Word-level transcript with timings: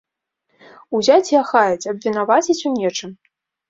Узяць 1.01 1.31
і 1.35 1.39
ахаяць, 1.43 1.89
абвінаваціць 1.95 2.61
у 2.67 2.77
нечым? 2.83 3.19